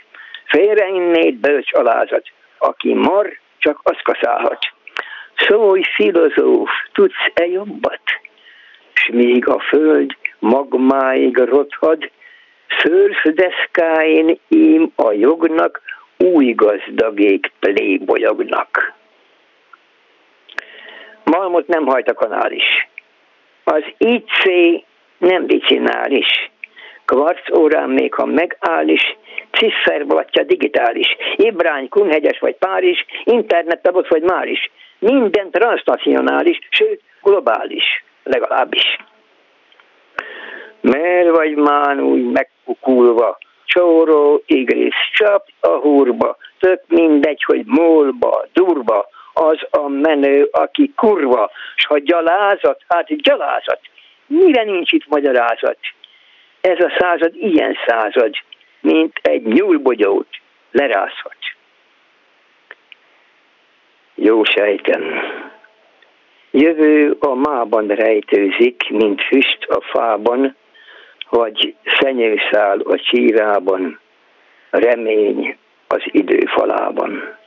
[0.50, 2.24] félreinnéd bölcs alázat,
[2.58, 4.60] aki mar, csak az kaszálhat.
[5.36, 8.02] Szólj, filozóf, tudsz-e jobbat?
[8.94, 12.12] S míg a föld magmáig rothad,
[12.80, 15.82] szőrszdeszkáin ím a jognak
[16.18, 18.94] új gazdagék plébolyognak.
[21.24, 22.88] Malmot nem hajt a kanál is.
[23.64, 24.44] Az IC
[25.18, 26.52] nem vicinális.
[27.06, 29.18] Kvarc órán még ha megáll is,
[29.60, 31.16] cifferblatja digitális.
[31.36, 34.72] Ibrány, Kunhegyes vagy Párizs, internet vagy már is.
[35.00, 38.98] Minden transnacionális, sőt globális, legalábbis.
[40.82, 49.08] Mer vagy mán úgy megpukulva, csóró igrész csap a húrba, tök mindegy, hogy mólba, durba,
[49.34, 53.80] az a menő, aki kurva, s ha gyalázat, hát gyalázat,
[54.28, 55.78] mire nincs itt magyarázat?
[56.62, 58.34] Ez a század ilyen század,
[58.82, 60.28] mint egy nyúlbogyót
[60.72, 61.38] lerázhat.
[64.16, 65.04] Jó sejtem.
[66.52, 70.56] Jövő a mában rejtőzik, mint füst a fában,
[71.30, 74.00] vagy szenyőszál a csírában,
[74.70, 75.58] remény
[75.88, 77.38] az idő falában.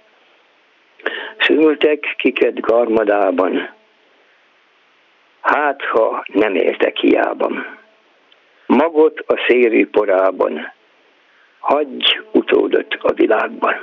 [1.38, 3.70] Szültek kiket garmadában,
[5.40, 7.78] hát ha nem éltek hiában.
[8.66, 10.72] Magot a szérű porában,
[11.62, 13.74] hagyj utódott a világban.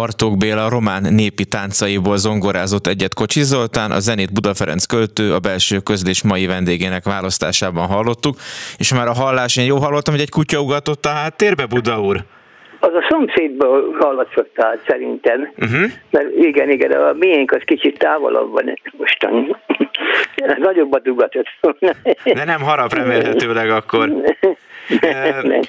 [0.00, 5.32] Bartók Béla a román népi táncaiból zongorázott egyet Kocsi Zoltán, a zenét Buda Ferenc költő,
[5.34, 8.34] a belső közlés mai vendégének választásában hallottuk,
[8.78, 12.16] és már a hallás, én jó hallottam, hogy egy kutya ugatott a háttérbe, Buda úr?
[12.80, 15.52] Az a szomszédból hallatszott át szerintem.
[15.58, 15.90] Uh-huh.
[16.10, 19.56] Mert igen, igen, a miénk az kicsit távolabb van mostan.
[20.68, 21.46] Nagyobb a dugatott.
[22.24, 24.08] De nem harap remélhetőleg akkor.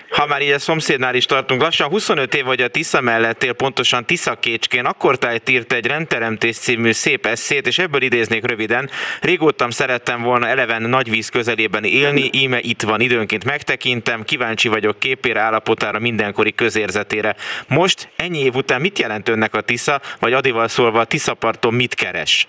[0.10, 4.06] Ha már így a szomszédnál is tartunk, lassan 25 év vagy a Tisza mellettél, pontosan
[4.06, 8.90] Tisza Kécskén, akkor tájt írt egy rendteremtés című szép eszét, és ebből idéznék röviden.
[9.22, 15.40] Régóta szerettem volna eleven nagyvíz közelében élni, íme itt van, időnként megtekintem, kíváncsi vagyok képére,
[15.40, 17.36] állapotára, mindenkori közérzetére.
[17.68, 21.94] Most, ennyi év után mit jelent önnek a Tisza, vagy Adival szólva a Tiszaparton mit
[21.94, 22.48] keres?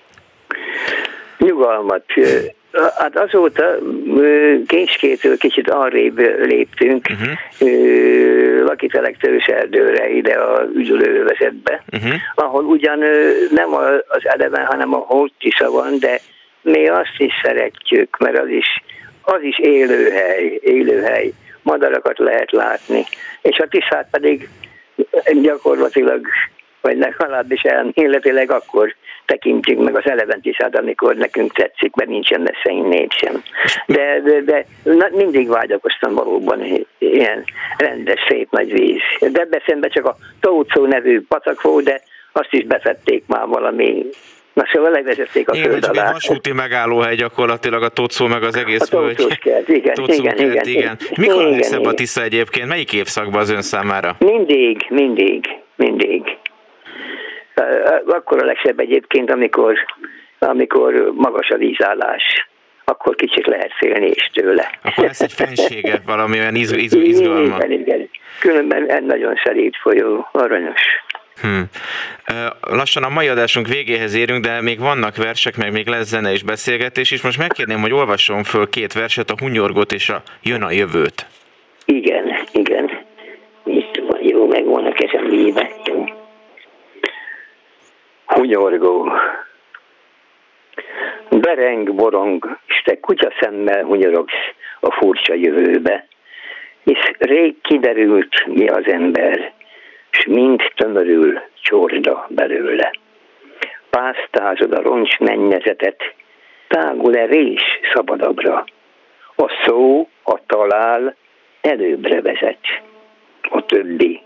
[1.39, 2.05] Nyugalmat,
[2.99, 3.79] Hát azóta
[4.67, 8.65] Kécskétől kicsit arrébb léptünk, uh-huh.
[8.65, 9.17] Lakitelek
[9.47, 12.15] erdőre, ide a üdülővezetbe, uh-huh.
[12.35, 12.99] ahol ugyan
[13.51, 13.75] nem
[14.09, 16.21] az eleven, hanem a Holtisza van, de
[16.63, 18.83] mi azt is szeretjük, mert az is,
[19.23, 21.33] az is élőhely, élőhely.
[21.63, 23.05] Madarakat lehet látni.
[23.43, 24.49] És a Tiszát pedig
[25.43, 26.27] gyakorlatilag,
[26.81, 33.13] vagy legalábbis elméletileg akkor tekintjük meg az eleventisát, amikor nekünk tetszik, mert nincsen messze innét
[33.13, 33.43] sem.
[33.87, 36.63] De, de, de na, mindig vágyakoztam valóban
[36.99, 37.45] ilyen
[37.77, 39.31] rendes, szép nagy víz.
[39.33, 42.01] Debrecenben csak a Tócó nevű patak volt, de
[42.33, 44.07] azt is befették már valami
[44.53, 46.13] Na szóval levezették a igen, föld alá.
[46.13, 49.39] vasúti megállóhely gyakorlatilag a Tocó meg az egész a völgy.
[49.39, 50.99] Kert, igen, Tocó igen, kert, igen, igen.
[51.17, 52.69] Mikor igen, a legszebb a Tisza egyébként?
[52.69, 54.17] Melyik évszakban az ön számára?
[54.19, 56.38] Mindig, mindig, mindig
[58.07, 59.79] akkor a legszebb egyébként, amikor,
[60.39, 62.49] amikor magas a vízállás
[62.85, 64.71] akkor kicsit lehet félni is tőle.
[64.83, 67.57] Akkor lesz egy fensége, valami olyan iz, iz, izgalma.
[67.57, 68.09] Igen, igen.
[68.41, 70.81] Különben nagyon szerít folyó, aranyos.
[71.41, 71.65] Hmm.
[72.61, 76.43] Lassan a mai adásunk végéhez érünk, de még vannak versek, meg még lesz zene és
[76.43, 77.23] beszélgetés is.
[77.23, 81.27] Most megkérném, hogy olvasson föl két verset, a Hunyorgot és a Jön a jövőt.
[81.85, 82.91] Igen, igen.
[83.65, 85.29] Itt van, jó, megvan a kezem
[88.29, 89.13] hunyorgó.
[91.31, 96.07] Bereng, borong, és te kutyaszemmel hunyorogsz a furcsa jövőbe,
[96.85, 99.53] hisz rég kiderült, mi az ember,
[100.11, 102.93] s mind tömörül csorda belőle.
[103.91, 106.15] Pásztázod a roncs mennyezetet,
[106.69, 107.63] tágul-e rés
[107.95, 108.65] szabadabbra.
[109.37, 111.17] A szó, a talál
[111.61, 112.83] előbbre vezet,
[113.51, 114.21] a többi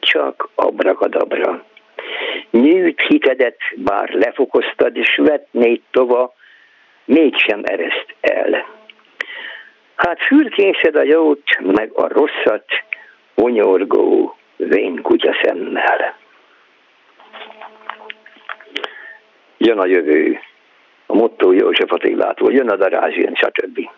[0.00, 1.64] csak abrakadabra.
[2.50, 6.34] Nyílt hitedet bár lefokoztad, és vetnéd tova,
[7.04, 8.66] mégsem ereszt el.
[9.96, 12.64] Hát fürkészed a jót, meg a rosszat,
[13.34, 16.16] onyorgó, vén kutya szemmel.
[19.56, 20.40] Jön a jövő.
[21.06, 23.90] a motto József Attilától, jön a daráz, jön, stb.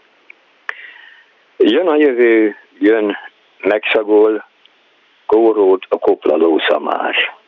[1.56, 3.16] Jön a jövő, jön,
[3.58, 4.44] megszagol,
[5.26, 7.39] kórót a koplaló szamár.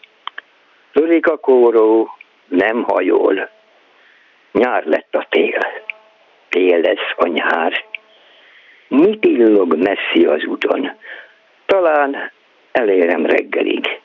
[0.93, 2.17] Törik a kóró,
[2.49, 3.51] nem hajol,
[4.53, 5.59] nyár lett a tél,
[6.49, 7.85] tél lesz a nyár.
[8.89, 10.91] Mit illog messzi az úton?
[11.67, 12.31] Talán
[12.73, 14.01] elérem reggelig.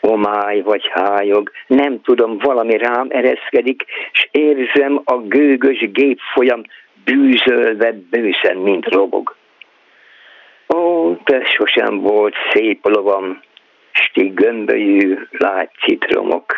[0.00, 6.62] Homály vagy hájog, nem tudom, valami rám ereszkedik, s érzem a gőgös gépfolyam
[7.04, 9.36] bűzölve bőszen, mint robog.
[10.74, 13.40] Ó, te sosem volt szép lovam,
[13.96, 16.54] sti gömbölyű lágy citromok,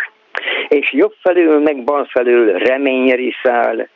[0.68, 3.88] és jobb felül meg bal felül reményeri szál,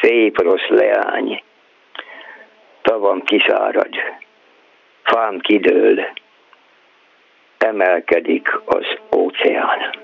[0.00, 1.42] szép rossz leány.
[2.82, 3.94] Tavam kiszárad,
[5.02, 6.06] fám kidől,
[7.58, 9.94] emelkedik az óceán.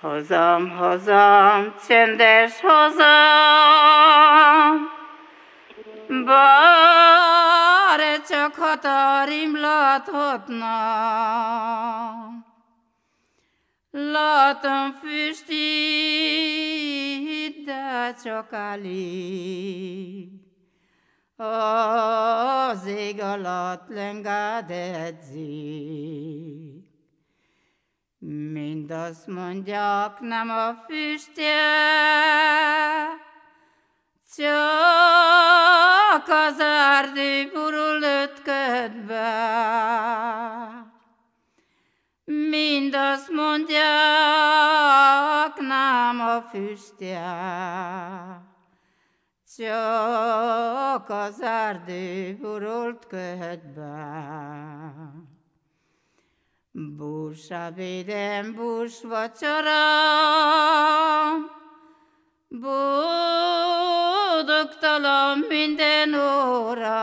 [0.00, 2.98] Hazam, hazam, csendes hazam,
[6.24, 7.59] bár
[8.28, 10.68] csak határim láthatna.
[13.90, 15.54] Látom füstít,
[17.64, 20.28] de csak alig.
[21.36, 25.68] Az ég alatt lengád edzik.
[28.18, 28.90] Mind
[29.26, 31.56] mondják, nem a füstje,
[34.36, 35.79] csak
[36.28, 39.18] az erdő burul ötködve.
[42.24, 43.80] Mind azt mondják,
[45.58, 47.34] nem a füstje,
[49.56, 54.30] csak az erdő burult ködbe.
[56.72, 59.80] Bús ebédem, bús vacsora,
[62.50, 62.98] boldogtalan
[65.48, 66.98] minden óra.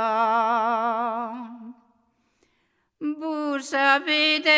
[2.97, 4.53] Bús ebédem,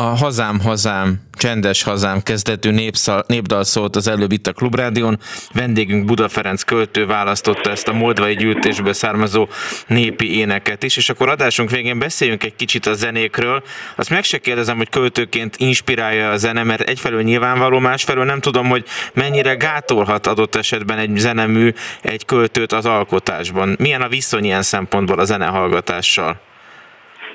[0.00, 5.18] A Hazám, Hazám, Csendes Hazám kezdetű népszal, népdal szólt az előbb itt a Klubrádión.
[5.52, 9.48] Vendégünk Buda Ferenc költő választotta ezt a moldvai gyűjtésből származó
[9.86, 13.62] népi éneket is, és akkor adásunk végén beszéljünk egy kicsit a zenékről.
[13.96, 18.68] Azt meg se kérdezem, hogy költőként inspirálja a zene, mert egyfelől nyilvánvaló, másfelől nem tudom,
[18.68, 21.72] hogy mennyire gátolhat adott esetben egy zenemű
[22.02, 23.76] egy költőt az alkotásban.
[23.78, 26.52] Milyen a viszony ilyen szempontból a zenehallgatással?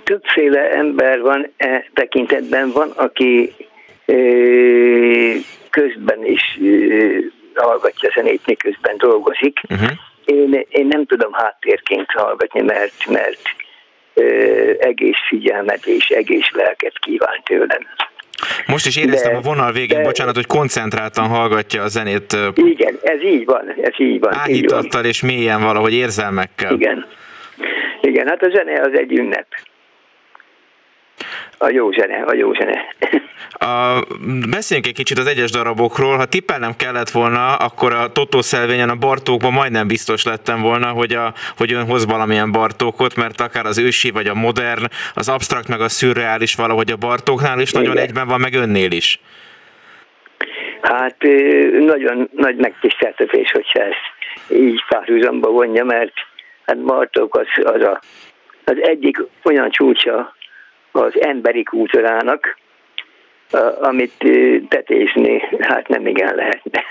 [0.04, 3.54] Többféle ember van e tekintetben, van, aki
[5.70, 6.60] közben is
[7.54, 9.62] hallgatja zenét, miközben dolgozik.
[9.70, 9.90] Uh-huh.
[10.26, 13.42] Én, én nem tudom háttérként hallgatni, mert, mert
[14.80, 17.88] egész figyelmet és egész lelket kíván tőlem.
[18.68, 22.38] Most is éreztem de, a vonal végén, de, bocsánat, hogy koncentráltan hallgatja a zenét.
[22.54, 24.34] Igen, ez így van, ez így van.
[24.34, 26.74] Áhítattal és mélyen valahogy érzelmekkel.
[26.74, 27.06] Igen.
[28.02, 29.48] Igen, hát a zene az egy ünnep.
[31.58, 32.96] A jó zene, a jó zene.
[33.52, 34.04] A,
[34.50, 36.18] beszéljünk egy kicsit az egyes darabokról.
[36.18, 41.14] Ha tippelnem kellett volna, akkor a Totó szelvényen a Bartókban majdnem biztos lettem volna, hogy,
[41.14, 45.68] a, hogy ön hoz valamilyen Bartókot, mert akár az ősi vagy a modern, az abstrakt
[45.68, 48.04] meg a szürreális valahogy a Bartóknál is nagyon Igen.
[48.04, 49.20] egyben van, meg önnél is.
[50.82, 51.16] Hát
[51.80, 56.14] nagyon nagy megtiszteltetés, hogyha ezt így párhuzamba vonja, mert
[56.66, 58.02] hát Bartók az, az, a,
[58.66, 60.38] az egyik olyan csúcsa
[60.92, 62.58] az emberi kultúrának,
[63.82, 64.14] amit
[64.68, 66.84] tetézni, hát nem igen lehetne.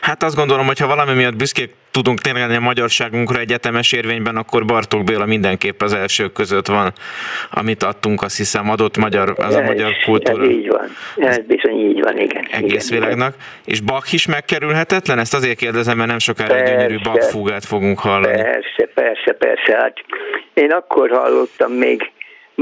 [0.00, 4.64] Hát azt gondolom, hogy ha valami miatt büszkék tudunk tényleg a magyarságunkra egyetemes érvényben, akkor
[4.64, 6.92] Bartók Béla mindenképp az elsők között van,
[7.50, 10.42] amit adtunk, azt hiszem, adott magyar, az a magyar kultúra.
[10.42, 12.44] Ez így van, ez bizony így van, igen.
[12.50, 13.34] Egész igen, világnak.
[13.34, 13.46] Igen.
[13.64, 15.18] És Bach is megkerülhetetlen?
[15.18, 18.42] Ezt azért kérdezem, mert nem sokára egy gyönyörű Bach fúgát fogunk hallani.
[18.42, 19.76] Persze, persze, persze.
[19.76, 19.94] Hát
[20.54, 22.10] én akkor hallottam még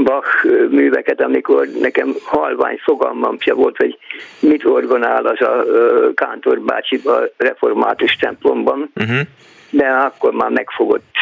[0.03, 3.97] Bach műveket, amikor nekem halvány fogalmam se volt, hogy
[4.39, 5.65] mit orgonál az a
[6.13, 9.19] Kántor bácsi a református templomban, uh-huh.
[9.69, 11.15] de akkor már megfogott,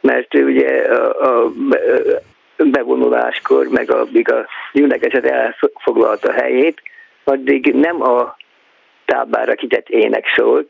[0.00, 1.52] mert ugye a, a
[2.56, 6.82] bevonuláskor, meg addig a gyülekezet elfoglalta helyét,
[7.24, 8.36] addig nem a
[9.04, 10.68] tábára kitett ének szólt,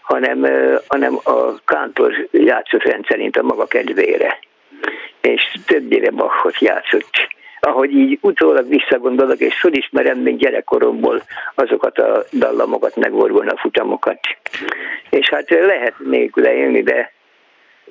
[0.00, 0.46] hanem,
[0.86, 4.38] hanem a kántor játszott rendszerint a maga kedvére
[5.20, 7.28] és többnyire Bachot játszott.
[7.60, 11.22] Ahogy így utólag visszagondolok, és felismerem még gyerekkoromból
[11.54, 14.20] azokat a dallamokat, meg a futamokat.
[15.10, 17.12] És hát lehet nélküle élni, de,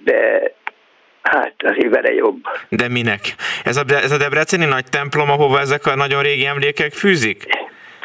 [0.03, 0.51] de
[1.21, 2.43] Hát azért vele jobb.
[2.69, 3.19] De minek?
[3.63, 7.43] Ez a, ez a Debreceni nagy templom, ahova ezek a nagyon régi emlékek fűzik?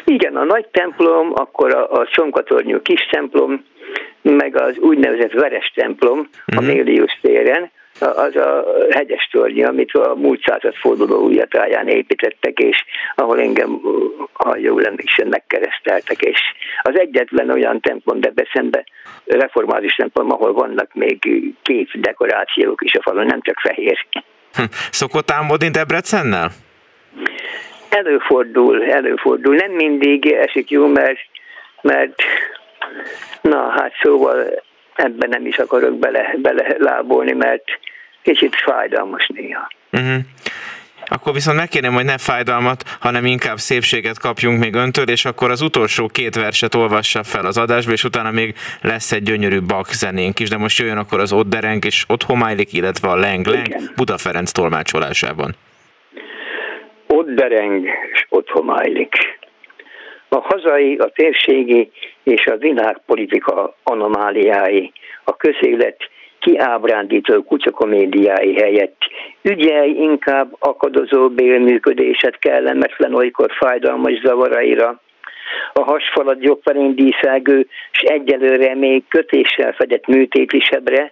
[0.05, 3.65] Igen, a nagy templom, akkor a, a Csonkatornyú kis templom,
[4.21, 6.57] meg az úgynevezett Veres templom uh-huh.
[6.57, 6.65] a mhm.
[6.65, 12.85] Mélius téren, az a hegyes torny, amit a múlt század forduló újatáján építettek, és
[13.15, 13.81] ahol engem,
[14.33, 16.39] ha jól emlékszem, megkereszteltek, és
[16.81, 18.83] az egyetlen olyan templom Debrecenbe,
[19.25, 21.19] reformális templom, ahol vannak még
[21.61, 24.05] kép dekorációk is a falon, nem csak fehér.
[24.53, 24.63] Hm.
[24.91, 26.49] Szokott álmodni Debrecennel?
[27.89, 29.55] Előfordul, előfordul.
[29.55, 31.19] Nem mindig esik jó, mert,
[31.81, 32.21] mert
[33.41, 34.63] na hát szóval
[34.95, 37.63] ebben nem is akarok bele, bele lábolni, mert
[38.21, 39.67] kicsit fájdalmas néha.
[39.91, 40.17] Uh-huh.
[41.07, 45.61] Akkor viszont megkérném, hogy ne fájdalmat, hanem inkább szépséget kapjunk még öntől, és akkor az
[45.61, 50.39] utolsó két verset olvassa fel az adásba, és utána még lesz egy gyönyörű bak zenénk
[50.39, 53.67] is, de most jöjjön akkor az Ott Dereng és Ott Homálylik, illetve a Leng Leng
[53.95, 55.55] Buda Ferenc tolmácsolásában.
[57.07, 59.15] Ott Dereng és Ott Homálylik
[60.29, 61.91] a hazai, a térségi
[62.23, 64.91] és a világpolitika anomáliái,
[65.23, 65.97] a közélet
[66.39, 68.97] kiábrándító kutyakomédiái helyett.
[69.41, 74.99] Ügyelj inkább akadozó bélműködéset kellemetlen olykor fájdalmas zavaraira,
[75.73, 81.11] a hasfalat jobban díszelgő, s egyelőre még kötéssel fedett műtétlisebre,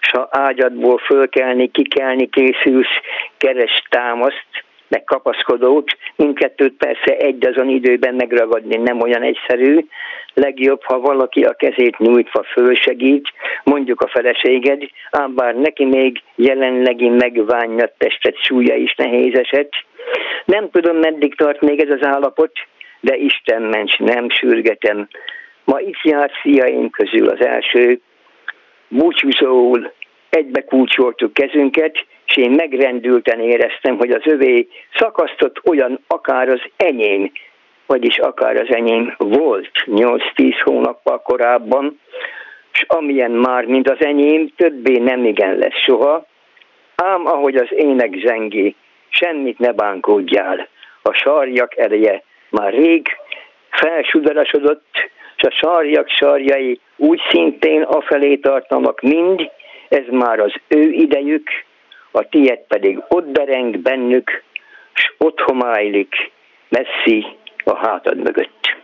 [0.00, 3.00] s ha ágyadból fölkelni, kikelni készülsz,
[3.36, 9.78] keres támaszt, meg kapaszkodót, mindkettőt persze egy azon időben megragadni nem olyan egyszerű.
[10.34, 13.28] Legjobb, ha valaki a kezét nyújtva fölsegít,
[13.64, 19.68] mondjuk a feleséged, ám bár neki még jelenlegi megványat testet súlya is nehéz eset.
[20.44, 22.52] Nem tudom, meddig tart még ez az állapot,
[23.00, 25.08] de Isten ments, nem sürgetem.
[25.64, 28.00] Ma itt járt fiaim közül az első,
[28.88, 29.92] búcsúzóul
[30.30, 37.32] egybe kulcsoltuk kezünket, és én megrendülten éreztem, hogy az övé szakasztott olyan akár az enyém,
[37.86, 42.00] vagyis akár az enyém volt 8-10 hónappal korábban,
[42.72, 46.26] és amilyen már, mint az enyém, többé nem igen lesz soha,
[46.96, 48.74] ám ahogy az ének zengi,
[49.08, 50.68] semmit ne bánkódjál,
[51.02, 53.06] a sarjak ereje már rég
[53.70, 59.50] felsudarasodott, és a sarjak sarjai úgy szintén afelé tartanak mind,
[59.88, 61.48] ez már az ő idejük,
[62.10, 64.42] a tied pedig ott bereng bennük,
[64.92, 66.14] s ott homálylik,
[66.68, 67.26] messzi
[67.64, 68.76] a hátad mögött.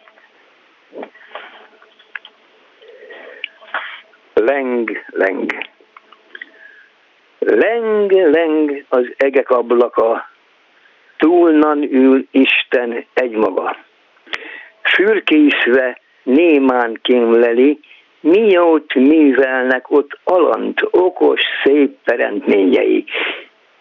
[4.34, 5.52] Leng, leng.
[7.38, 10.30] Leng, leng az egek ablaka,
[11.16, 13.76] túlnan ül Isten egymaga.
[14.82, 17.80] Fürkészve némán kémleli,
[18.20, 23.04] miót művelnek ott alant, okos, szép teremtményei.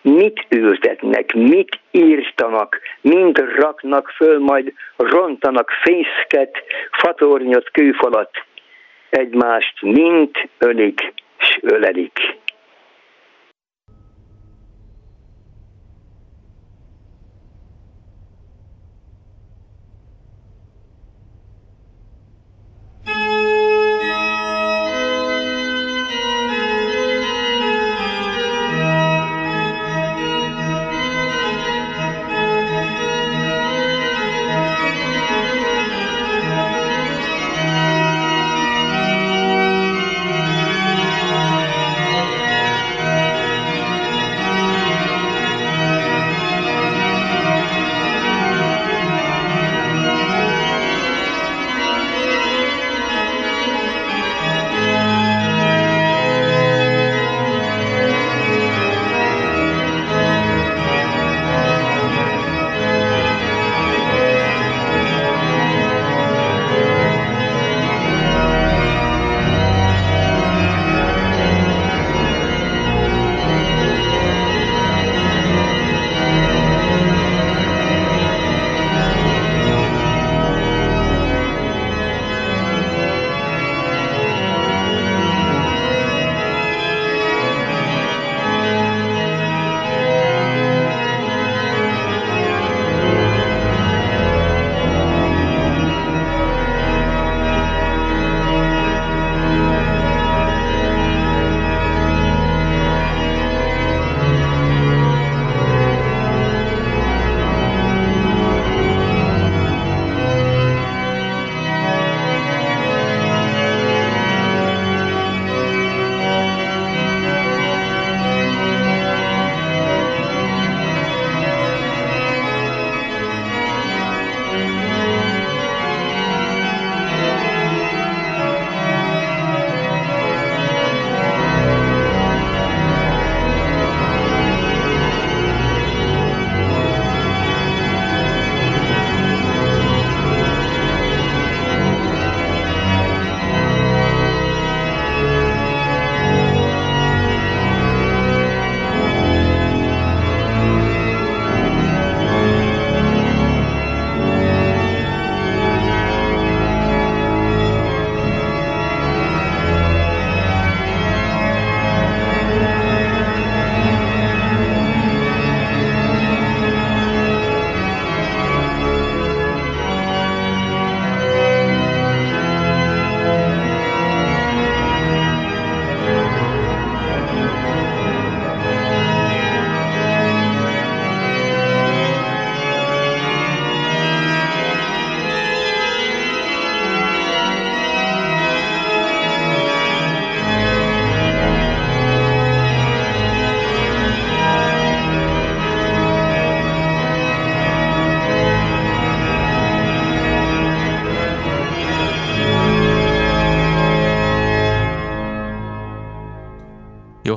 [0.02, 8.30] Mit ültetnek, mit írtanak, mind raknak föl, majd rontanak fészket, fatornyot, kőfalat,
[9.10, 12.20] egymást mind ölik s ölelik.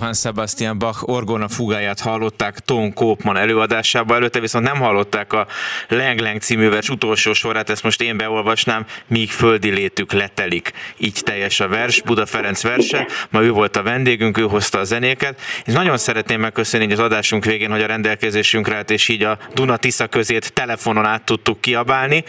[0.09, 5.47] Johann Sebastian Bach orgona fugáját hallották Tom Koopman előadásában, előtte viszont nem hallották a
[5.89, 10.73] Leng Leng című vers utolsó sorát, ezt most én beolvasnám, míg földi létük letelik.
[10.99, 14.85] Így teljes a vers, Buda Ferenc verse, ma ő volt a vendégünk, ő hozta a
[14.85, 19.39] zenéket, és nagyon szeretném megköszönni az adásunk végén, hogy a rendelkezésünkre állt, és így a
[19.55, 22.25] Duna-Tisza közét telefonon át tudtuk kiabálni,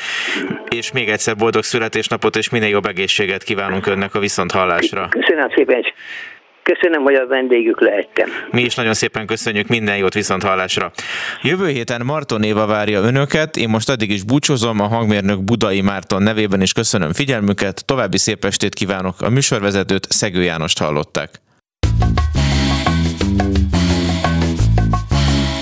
[0.70, 5.08] és még egyszer boldog születésnapot, és minél jobb egészséget kívánunk önnek a viszonthallásra.
[5.10, 5.84] Köszönöm szépen,
[6.74, 8.30] Köszönöm, hogy a vendégük lehettem.
[8.52, 10.92] Mi is nagyon szépen köszönjük, minden jót viszont hallásra.
[11.42, 16.24] Jövő héten Marton Éva várja önöket, én most addig is búcsúzom a hangmérnök Budai Márton
[16.24, 19.22] nevében is köszönöm figyelmüket, további szép estét kívánok.
[19.22, 21.30] A műsorvezetőt Szegő Jánost hallották.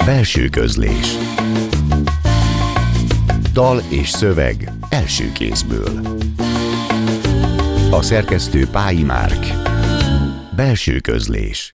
[0.05, 1.17] Belső közlés
[3.53, 6.01] Dal és szöveg első kézből
[7.91, 9.66] A szerkesztő Pályi Márk
[10.57, 11.73] Belső közlés